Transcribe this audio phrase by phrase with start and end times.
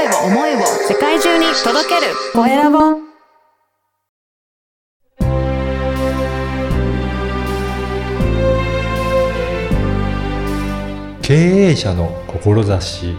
[0.00, 2.78] 声を思いを世界中に届けるコエラボ
[11.20, 13.14] 経営者の志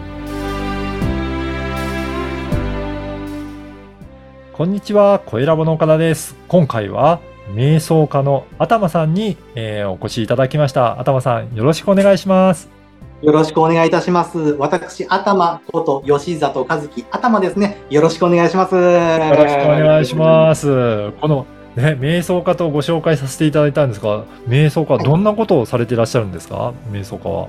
[4.54, 6.36] こんにちは、小ラボの岡田です。
[6.48, 7.20] 今回は
[7.54, 11.00] 瞑想家の頭さんに、えーお越しいただきました。
[11.00, 12.81] 頭さん、よろしくお願いします。
[13.22, 14.40] よろしくお願いいたします。
[14.40, 17.78] 私、頭こと吉里和樹、頭ですね。
[17.92, 18.74] よろしくお願いします。
[18.74, 18.90] よよ
[19.36, 21.12] ろしくお願いします。
[21.22, 21.46] この、
[21.76, 26.74] ね、瞑想家とご紹介させていただいたんですが、瞑想家、どんなことをされていらっしゃるんですか？
[26.92, 27.48] 瞑想家は。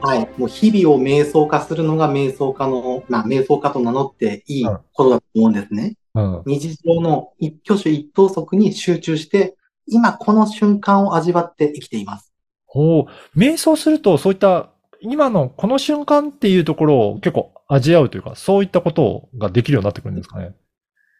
[0.00, 0.28] はい。
[0.38, 5.96] もう日々を瞑想化するのが瞑想家の、まあ、瞑想家と名乗っていいことだと思うんですね。
[6.14, 6.42] うん。
[6.46, 9.56] 日常の一挙手一投足に集中して、
[9.88, 12.32] 今この瞬間を味わって生きています。
[12.70, 13.38] ほう。
[13.38, 14.68] 瞑想すると、そういった、
[15.00, 20.54] 今のこの瞬間っていうところを結構味わうというか、そういったことができるようになってくるんですかね。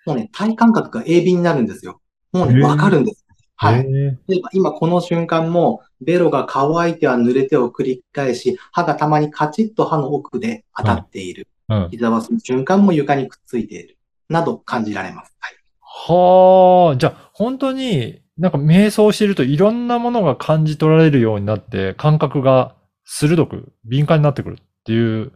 [0.07, 2.01] もうね、体感覚が鋭敏になるんですよ。
[2.33, 3.25] もうね、わかるんです。
[3.57, 3.81] はい。
[3.81, 11.49] へーで今この瞬間も、ベロが乾いては濡れてを繰り返し、歯がたまにカチッと歯の奥で当たっている。
[11.69, 11.89] うん。
[11.91, 13.99] 膝はその瞬間も床にくっついている。
[14.29, 15.37] など感じられます。
[15.41, 15.55] はい。
[15.81, 22.75] はあ、じゃあ本当になんか瞑想しているといろんなものが感じ取られるようになって感覚が
[23.11, 25.33] 鋭く敏感になってくるっていう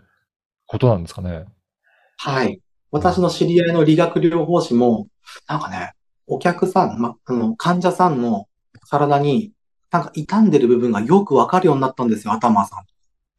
[0.67, 1.47] ことなんですかね。
[2.19, 2.61] はい。
[2.91, 5.09] 私の知り合いの理学療法士も、
[5.49, 5.95] なんかね、
[6.27, 8.47] お客さん、ま、あの、患者さんの
[8.91, 9.53] 体に、
[9.91, 12.85] なんか傷んでる部分がよくわかるようになったんですよ、頭さん。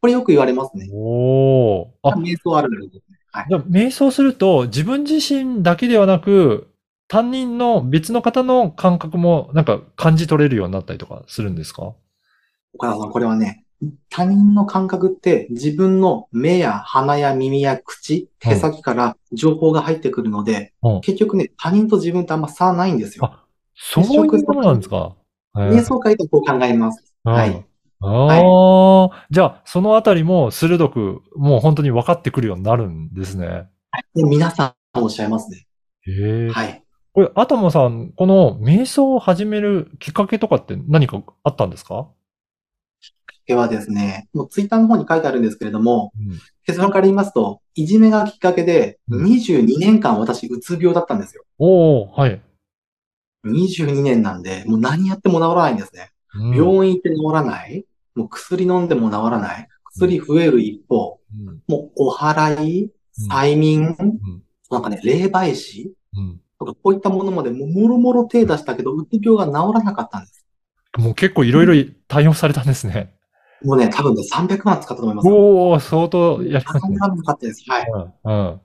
[0.00, 0.88] これよく言われますね。
[0.92, 1.94] おお。
[2.02, 3.18] あ、瞑想あるあるですね。
[3.32, 3.46] はい。
[3.48, 6.68] じゃあ瞑想すると自分自身だけではなく
[7.08, 11.94] 他人の別の方の感覚もなんか感じ取れるようになったりとかするんですか？
[12.74, 13.63] 岡田さん、これはね、
[14.10, 23.24] 他人の感覚って自分の目や鼻や耳や口、手先から情報が入ってくるので、うん結局ね、他人と自分ってあんま差はないんですよ。
[23.24, 25.16] あそういうものなんですか？
[25.56, 27.14] 瞑想会とこう考えます。
[27.24, 27.64] はいうん
[28.06, 33.70] ああ、じゃあ、そのあたりも鋭く、もう本当に分かってくるようになるんですね。
[34.14, 35.66] で皆さんおっしゃいますね。
[36.06, 36.50] へえ。
[36.50, 36.82] はい。
[37.14, 42.08] これ、アトモさん、この瞑想を始めるきっかけとかって何かあったんですか？
[43.46, 51.44] ではですね、もうツイッターの方に書いてあるんですけれども、うん結論から言いますと、いじめがきっかけで、うん22年間私、うつ病だったんですよ。
[51.58, 52.40] おおはい。
[53.44, 56.10] 22年なんで、もう何やっても治らないんですね。
[56.34, 57.84] うん病院行って治らない。
[58.14, 59.68] もう薬飲んでも治らない。
[59.84, 63.96] 薬増える一方、うんもうお払い、うん催眠、ん
[64.70, 70.44] なんかね、霊媒師うんとかこういったものまでもろもろ手出したけど、うつ病が治らなかったんです。
[70.96, 73.13] もう結構いろいろ対応されたんですね。
[73.64, 75.28] もうね、多分ね、300万使ったと思います。
[75.28, 76.80] おお相当やりますね。
[76.80, 77.64] 考えられなかったです。
[77.68, 77.86] はい。
[78.24, 78.32] うん。
[78.32, 78.60] うん。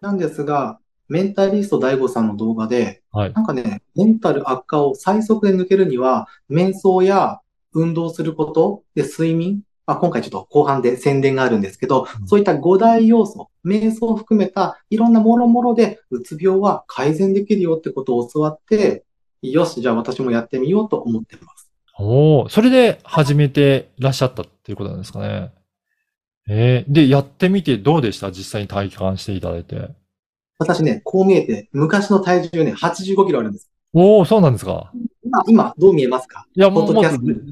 [0.00, 3.32] なんですが、メンタリスト DAIGO さんの動画で、はい。
[3.32, 7.40] なんかね、メンタル悪化を最速で抜けるには、瞑想や
[7.72, 19.04] 運動すること、で、睡眠、まあ、今回ちょっと後半で宣伝があるんですけど、うんそういった5大要素、瞑想を含めたいろんなもろもろで、うつ病は改善できるよってことを教わって、
[19.42, 21.59] よし、じゃあ私もやってみようと思ってます。
[22.02, 25.52] おおそれで始めてらっしゃったっていうことなんですかね。
[26.48, 28.30] えー、で、やってみてどうでした？
[28.30, 29.90] 実際に体感していただいて。
[30.58, 33.70] 私ね、こう見えて、昔の体重ね、85キロあるんです。
[33.92, 34.90] おおそうなんですか。
[35.24, 36.46] 今、今、どう見えますか？
[36.54, 37.04] いや、もう、もう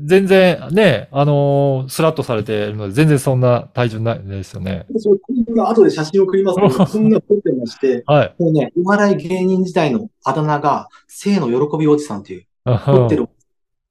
[0.06, 4.87] 全然、ね、あのースラッとされているので、全然そんな体重ないですよね。
[4.88, 8.34] 私、こんな後で写真送りますけど、こんな撮ってまして、はい。
[8.38, 13.28] もうね、お笑い芸人時代のあだ名が、生の喜びおじさんっていう、太ってる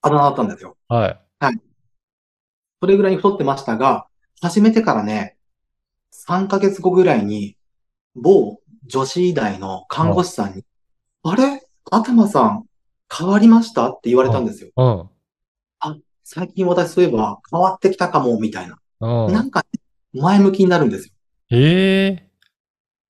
[0.07, 0.77] あだ名だったんですよ。
[0.87, 1.19] はい。
[2.79, 4.07] それぐらいに太ってましたが、
[4.41, 5.37] 始めてからね、
[6.11, 7.57] 3ヶ月後ぐらいに、
[8.15, 10.63] 某女子医大の看護師さんに、
[11.23, 11.63] あれ？
[11.89, 12.65] 頭さん、
[13.11, 13.89] 変わりました？
[13.89, 14.71] って言われたんですよ。
[14.77, 15.09] うん。
[16.23, 18.77] 最近私そういえば変わってきたかも、みたいな。
[18.99, 19.33] うん。
[19.33, 19.63] なんか、
[20.13, 21.13] 前向きになるんですよ。
[21.51, 22.29] ええ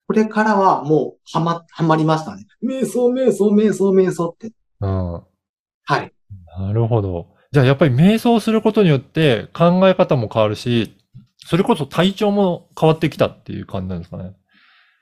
[0.05, 2.45] これからはもう、はま、はまりましたね。
[2.63, 4.51] 瞑想、瞑想、瞑想、瞑想って。
[4.79, 5.13] うん。
[5.13, 5.23] は
[5.97, 6.13] い。
[6.59, 7.27] なるほど。
[7.51, 10.97] じゃあやっぱり瞑想することによって考え方も変わるし、
[11.37, 14.33] それこそ体調も変わってきたっていう感じなんですかね。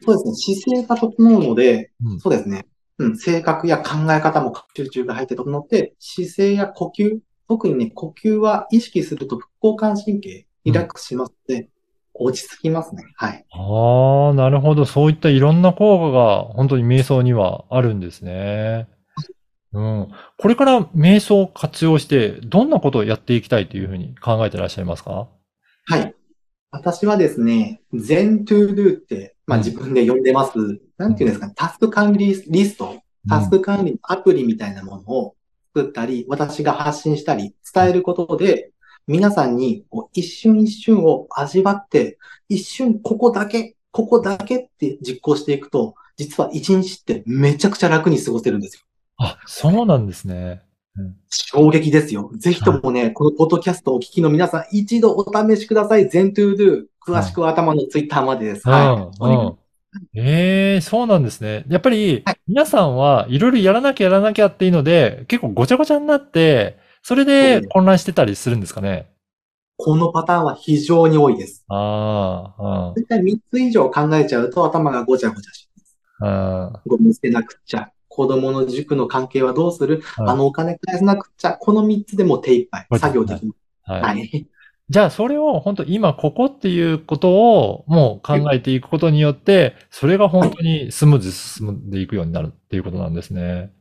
[0.02, 0.56] そうですね。
[0.63, 2.68] 姿勢が整うので、うんそうですね。
[2.98, 7.19] うん、性格や考え方も集中が入って整って、姿勢や呼吸、
[7.50, 11.69] 特にね、呼吸は意識すると副交感神経、リラックスしますので、
[12.13, 13.04] 落ち着きますね。
[13.16, 13.46] はい。
[13.52, 14.86] ああ、なるほど。
[14.86, 18.88] そういったいろんな効果が本当に瞑想にはあるんですね。
[19.75, 20.07] うん。
[20.38, 25.27] これから瞑想を活用して、どんなことをやっていきたいというふうに考えてらっしゃいますか？
[25.88, 26.16] はい。
[26.72, 30.57] 私はですね、Zen to Do って、まあうん自分で呼んでます。
[30.98, 35.36] なんていうんですかね、タスク管理リスト、タスク管理のアプリみたいなものを
[35.75, 38.71] 作ったり、私が発信したり、伝えることで、
[39.07, 42.18] 皆さんにこう一瞬一瞬を味わって、
[42.50, 48.81] 一瞬ここだけ、ここだけって実行していくと、実は一日ってめちゃくちゃ楽に過ごせるんですよ。
[49.18, 50.62] あ、そうなんですね。
[51.30, 52.32] 衝撃ですよ。
[52.38, 56.08] ぜひともね、このポッドキャストをお聞きの皆さん、一度お試しください。
[56.08, 56.86] Zen to do。
[57.06, 58.68] 詳しくは頭のツイッターまでです。
[58.68, 59.24] はい。
[59.24, 59.56] うん、うん。
[60.16, 61.66] ええそうなんですね。
[61.70, 69.10] やっぱりはい、皆さんはいろいろやらなきゃやらなきゃっていうので、結構ごちゃごちゃになって、それで混乱してたりするんですかね？
[69.78, 71.64] このパターンは非常に多いです。
[71.70, 75.98] ああ、絶対3つ以上考えちゃうと頭がごちゃごちゃします。
[76.22, 76.74] うん、うん。
[76.88, 77.90] ゴミ捨てなくっちゃ。
[78.16, 81.54] 子供の塾の関係はどうする、はいあのお金返さなくっちゃ。
[81.54, 82.88] この3つでもう手一杯。
[82.90, 83.92] はい作業できます。
[83.92, 84.02] はい。
[84.02, 84.48] はい。
[84.88, 93.72] じゃあ、それを本当今ここっていうことをもう考えていくことによって、それが本当にスムーズに進んでいくようになるっていうことなんですね。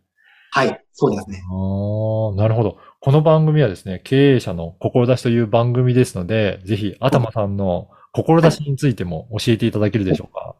[0.50, 0.80] はい。
[0.92, 1.42] そうですね。
[1.50, 2.78] ああ、なるほど。
[3.00, 10.56] この番組はですね、経営者の志という番組ですので、ぜひ、頭さんの志についても教えていただけるでしょうか？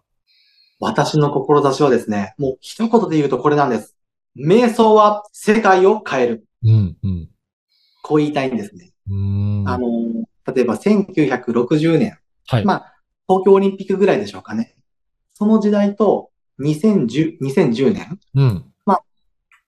[0.84, 3.96] 私の志はですね、もう一言で言うとこれなんです。
[4.36, 6.46] 瞑想は世界を変える。
[6.62, 7.28] うん、うん。
[8.02, 8.92] こう言いたいんですね。
[9.66, 9.88] あの、
[10.54, 12.64] 例えば1960年、はい。
[12.64, 12.94] まあ、
[13.26, 14.76] 東京オリンピックぐらいでしょうかね。
[15.32, 18.64] その時代と2010、2010年、うん。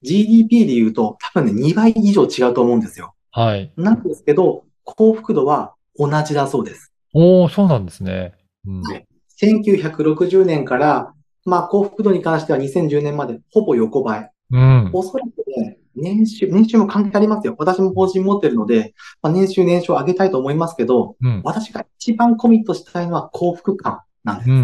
[0.03, 3.15] GDP で言うと多分ね、2倍以上違うと思うんですよ。
[3.33, 3.73] はい。
[3.77, 6.93] なんですけど、幸福度は同じだそうです。
[7.15, 8.35] おー、そうなんですね。
[8.67, 8.83] うん。
[8.83, 9.06] はい
[9.41, 11.13] 1960年から、
[11.45, 14.33] まあ幸福度に関しては2010年までほぼ横ばい。
[14.51, 14.91] うん。
[14.93, 17.55] おそらくね、年収、年収も関係ありますよ。
[17.59, 21.41] 私も法人持ってるので、まあ、年収年収を上げたいと思いますけど、うん。
[21.45, 24.57] 私が一番コミットしたいのは幸福感なんですね。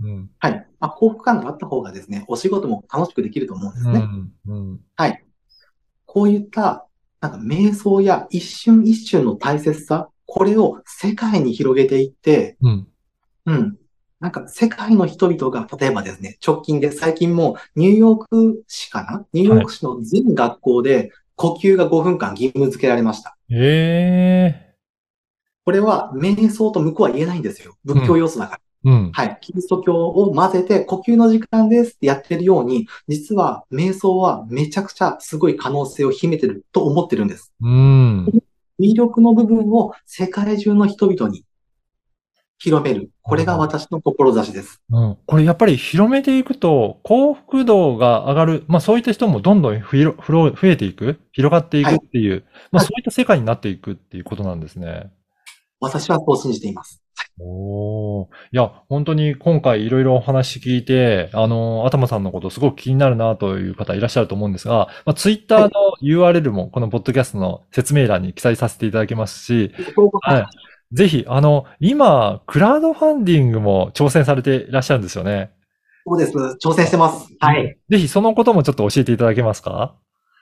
[0.00, 0.06] うん。
[0.06, 0.30] うん。
[0.38, 0.66] はい。
[0.78, 3.98] まあ、幸福感があった方がですね、お仕事も楽しくできると思うんですね。
[4.46, 4.54] うん。
[4.54, 4.80] うん。
[4.96, 5.24] はい。
[6.04, 6.86] こういった、
[7.20, 12.88] なんか瞑想や一瞬一瞬の大切さ、これを世界に広げていって、うん。
[13.46, 13.76] うん。
[14.18, 19.26] なんか世界の人々が、例えばですね、直近で最近もニューヨーク市かな？
[19.32, 23.36] ニューヨーク市の全学校で呼吸が5分間義務付けられました。
[23.50, 24.74] え
[25.64, 27.76] これは瞑想と向こうは言えないんですよ。
[27.84, 28.58] 仏教要素だから。
[28.58, 29.12] えうん。
[29.12, 29.38] はい。
[29.40, 37.52] キリスト教を混ぜて呼吸の時間ですってやってるように、実は瞑想はめちゃくちゃすごい可能性を秘めてると思ってるんです。
[37.60, 38.26] うん。
[38.78, 41.44] 魅力の部分を世界中の人々に
[42.58, 43.10] 広める。
[43.22, 44.80] これが私の志です。
[44.90, 45.18] うん。
[45.26, 48.64] これやっぱり広めていくと、幸福度が上がる。
[48.66, 55.10] まあそういった人もどんどん増えていく、広がっていくっていう、まあはいそういった世界になっていくっていうことなんですね。
[55.80, 57.02] 私はそう信じています。
[57.38, 58.26] おー。
[58.26, 65.70] いや、本当に今回いろいろお話聞いて、あの、頭さんのことすごく気になるなという方いらっしゃると思うんですが、まあ、ツイッターの
[66.02, 69.72] URL もこのポッドキャストの説明欄に記載させていただきますし、
[70.22, 70.46] はい。
[70.92, 75.50] ぜひ、あの、今、クラウドファンディングも挑戦されていらっしゃるんですよね。
[76.06, 76.32] そうです。
[76.64, 77.26] 挑戦してます。
[77.40, 77.76] はい。
[77.88, 79.96] ぜひそのこともちょっと教えていただけますか？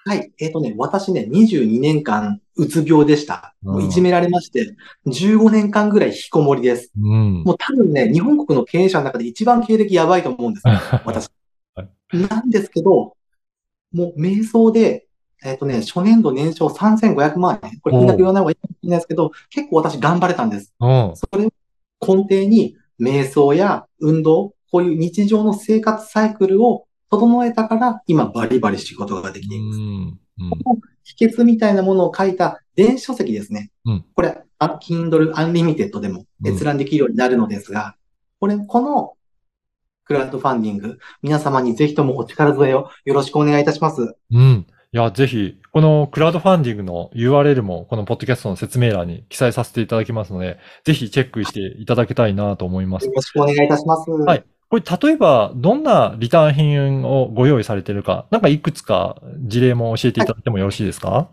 [0.06, 0.31] はい。
[0.38, 3.55] えっ、とね、私ね、22年間、うつ病でした。
[3.62, 4.76] もういじめられまして、
[5.06, 6.93] 15年間ぐらい引きこもりです。
[7.00, 7.43] うん。
[7.43, 10.74] もう多分ね、日本国の経営者の中で一番経歴やばいと思うんですよ。
[11.06, 11.31] 私
[11.74, 11.89] はい。
[12.29, 13.17] なんですけど、
[13.93, 15.06] もう瞑想で、
[15.44, 17.79] えっ、とね、初年度年商3500万円。
[17.81, 20.72] これ金額言わない方がいいかもしれないですけど、結構私頑張れたんです。
[20.81, 21.13] うん。
[21.15, 21.53] それを
[22.01, 29.79] 根底に瞑想や運動、こういう日常の生活サイクルを整えたから、今バリバリ仕事ができています。
[29.79, 30.19] うん。
[31.05, 33.70] 秘訣みたいなものを書いた電子書籍ですね。
[33.84, 37.96] うんこれ、あ Kindle Unlimited でも閲覧できるようになるのですが、
[38.41, 39.13] これ、この
[40.06, 44.17] クラウドファンディング、皆様にぜひともお力添えをよろしくお願いいたします。
[44.31, 44.67] うん。
[44.94, 53.13] いや、ぜひ、このクラウドファンディングの URL も、このポッドキャストの説明欄に記載させていただきますので、ぜひチェックしていただきたいなと思いますよ。
[53.13, 54.08] ろしくお願いいたします。
[54.08, 61.29] はいこれ、例えば、どんなリターン品をご用意されているか、なんかいくつか事例も教えていただいてもよろしいですか？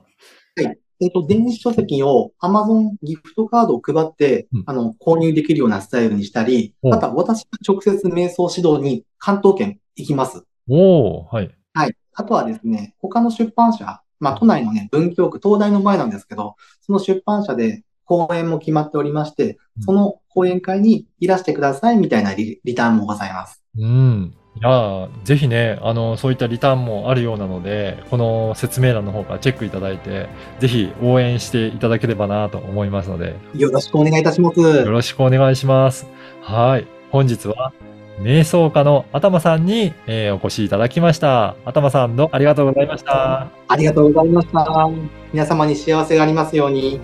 [1.00, 10.46] えっと、電子書籍を Amazon ギフトカードを配って、うんあの、購入できるようなスタイルにしたり、うんまた私が直接瞑想指導に関東圏行きます。
[10.68, 11.52] おー、はい。
[11.74, 11.96] はい。
[12.14, 23.64] あとはですね、他の出版社、まあ、都内のね、文京区、東大の前なんですけど、その出版社で講演も決まっておりましてうん、その講演会にいらしてくださいみたいなリリターンもございます。
[23.78, 24.36] うん。
[24.56, 30.28] いやーぜひね、あの、そういったリターンもあるようなので、この説明欄の方からチェックいただいて、
[30.60, 34.60] ぜひ応援していただければなと思いますので、よろしくお願いいたします。
[34.60, 36.06] よろしくお願いします。
[36.42, 36.88] はい。
[37.12, 37.72] 本日は、
[38.24, 41.56] 瞑想家の頭さんに、えーお越しいただきました。
[41.66, 43.48] 頭さんどうありがとうございました。
[43.68, 44.90] ありがとうございました。
[45.34, 47.00] 皆様に幸せがありますように。